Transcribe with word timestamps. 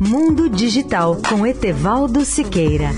Mundo 0.00 0.48
Digital 0.48 1.16
com 1.28 1.46
Etevaldo 1.46 2.24
Siqueira. 2.24 2.90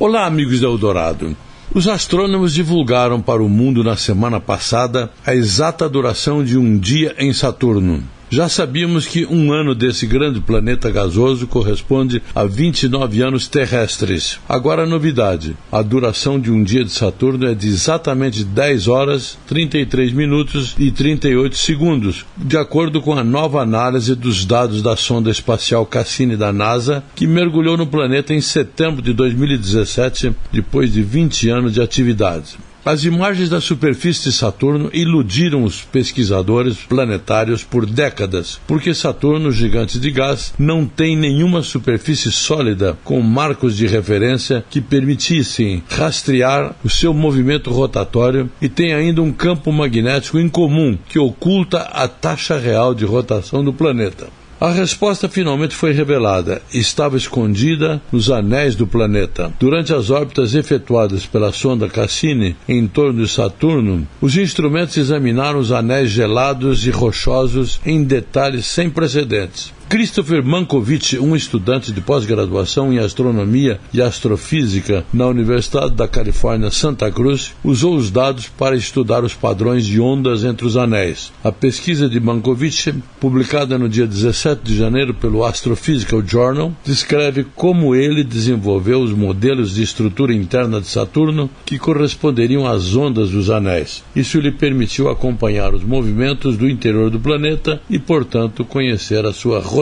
Olá, 0.00 0.24
amigos 0.26 0.60
da 0.60 0.66
Eldorado. 0.66 1.36
Os 1.74 1.86
astrônomos 1.86 2.54
divulgaram 2.54 3.20
para 3.20 3.42
o 3.42 3.48
mundo 3.48 3.84
na 3.84 3.96
semana 3.96 4.40
passada 4.40 5.10
a 5.26 5.34
exata 5.34 5.88
duração 5.88 6.42
de 6.42 6.56
um 6.56 6.78
dia 6.78 7.14
em 7.18 7.32
Saturno. 7.32 8.02
Já 8.32 8.48
sabíamos 8.48 9.06
que 9.06 9.26
um 9.26 9.52
ano 9.52 9.74
desse 9.74 10.06
grande 10.06 10.40
planeta 10.40 10.90
gasoso 10.90 11.46
corresponde 11.46 12.22
a 12.34 12.44
29 12.44 13.20
anos 13.20 13.46
terrestres. 13.46 14.40
Agora 14.48 14.84
a 14.84 14.86
novidade: 14.86 15.54
a 15.70 15.82
duração 15.82 16.40
de 16.40 16.50
um 16.50 16.64
dia 16.64 16.82
de 16.82 16.92
Saturno 16.92 17.46
é 17.46 17.54
de 17.54 17.68
exatamente 17.68 18.42
10 18.42 18.88
horas, 18.88 19.36
33 19.46 20.14
minutos 20.14 20.74
e 20.78 20.90
38 20.90 21.58
segundos, 21.58 22.24
de 22.38 22.56
acordo 22.56 23.02
com 23.02 23.12
a 23.12 23.22
nova 23.22 23.60
análise 23.60 24.14
dos 24.14 24.46
dados 24.46 24.80
da 24.80 24.96
sonda 24.96 25.30
espacial 25.30 25.84
Cassini 25.84 26.34
da 26.34 26.50
NASA, 26.50 27.04
que 27.14 27.26
mergulhou 27.26 27.76
no 27.76 27.86
planeta 27.86 28.32
em 28.32 28.40
setembro 28.40 29.02
de 29.02 29.12
2017, 29.12 30.34
depois 30.50 30.90
de 30.90 31.02
20 31.02 31.50
anos 31.50 31.74
de 31.74 31.82
atividade. 31.82 32.56
As 32.84 33.04
imagens 33.04 33.48
da 33.48 33.60
superfície 33.60 34.24
de 34.24 34.32
Saturno 34.32 34.90
iludiram 34.92 35.62
os 35.62 35.82
pesquisadores 35.82 36.78
planetários 36.78 37.62
por 37.62 37.86
décadas, 37.86 38.60
porque 38.66 38.92
Saturno, 38.92 39.52
gigante 39.52 40.00
de 40.00 40.10
gás, 40.10 40.52
não 40.58 40.84
tem 40.84 41.16
nenhuma 41.16 41.62
superfície 41.62 42.32
sólida 42.32 42.98
com 43.04 43.20
marcos 43.20 43.76
de 43.76 43.86
referência 43.86 44.64
que 44.68 44.80
permitissem 44.80 45.80
rastrear 45.88 46.74
o 46.82 46.90
seu 46.90 47.14
movimento 47.14 47.70
rotatório 47.70 48.50
e 48.60 48.68
tem 48.68 48.92
ainda 48.92 49.22
um 49.22 49.32
campo 49.32 49.70
magnético 49.70 50.40
incomum 50.40 50.98
que 51.08 51.20
oculta 51.20 51.82
a 51.82 52.08
taxa 52.08 52.58
real 52.58 52.96
de 52.96 53.04
rotação 53.04 53.62
do 53.62 53.72
planeta. 53.72 54.41
A 54.62 54.70
resposta 54.70 55.28
finalmente 55.28 55.74
foi 55.74 55.90
revelada. 55.90 56.62
Estava 56.72 57.16
escondida 57.16 58.00
nos 58.12 58.30
anéis 58.30 58.76
do 58.76 58.86
planeta. 58.86 59.52
Durante 59.58 59.92
as 59.92 60.08
órbitas 60.08 60.54
efetuadas 60.54 61.26
pela 61.26 61.50
sonda 61.50 61.88
Cassini 61.88 62.54
em 62.68 62.86
torno 62.86 63.24
de 63.24 63.28
Saturno, 63.28 64.06
os 64.20 64.36
instrumentos 64.36 64.96
examinaram 64.96 65.58
os 65.58 65.72
anéis 65.72 66.12
gelados 66.12 66.86
e 66.86 66.90
rochosos 66.90 67.80
em 67.84 68.04
detalhes 68.04 68.66
sem 68.66 68.88
precedentes. 68.88 69.72
Christopher 69.92 70.42
Mankovic, 70.42 71.18
um 71.18 71.36
estudante 71.36 71.92
de 71.92 72.00
pós-graduação 72.00 72.90
em 72.90 72.98
astronomia 72.98 73.78
e 73.92 74.00
astrofísica 74.00 75.04
na 75.12 75.26
Universidade 75.26 75.94
da 75.94 76.08
Califórnia 76.08 76.70
Santa 76.70 77.12
Cruz, 77.12 77.52
usou 77.62 77.94
os 77.94 78.10
dados 78.10 78.48
para 78.48 78.74
estudar 78.74 79.22
os 79.22 79.34
padrões 79.34 79.84
de 79.84 80.00
ondas 80.00 80.44
entre 80.44 80.66
os 80.66 80.78
anéis. 80.78 81.30
A 81.44 81.52
pesquisa 81.52 82.08
de 82.08 82.18
Mankovic, 82.18 82.94
publicada 83.20 83.76
no 83.76 83.86
dia 83.86 84.06
17 84.06 84.62
de 84.62 84.74
janeiro 84.74 85.12
pelo 85.12 85.44
Astrophysical 85.44 86.22
Journal, 86.26 86.72
descreve 86.82 87.44
como 87.54 87.94
ele 87.94 88.24
desenvolveu 88.24 89.02
os 89.02 89.12
modelos 89.12 89.74
de 89.74 89.82
estrutura 89.82 90.32
interna 90.32 90.80
de 90.80 90.86
Saturno 90.86 91.50
que 91.66 91.78
corresponderiam 91.78 92.66
às 92.66 92.96
ondas 92.96 93.28
dos 93.28 93.50
anéis. 93.50 94.02
Isso 94.16 94.40
lhe 94.40 94.52
permitiu 94.52 95.10
acompanhar 95.10 95.74
os 95.74 95.84
movimentos 95.84 96.56
do 96.56 96.66
interior 96.66 97.10
do 97.10 97.20
planeta 97.20 97.78
e, 97.90 97.98
portanto, 97.98 98.64
conhecer 98.64 99.26
a 99.26 99.34
sua 99.34 99.60
rotação 99.60 99.81